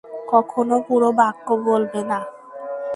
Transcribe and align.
কখনো 0.29 0.75
পুরো 0.87 1.09
বাক্য 1.19 1.47
বলবে 1.67 2.01
না। 2.09 2.19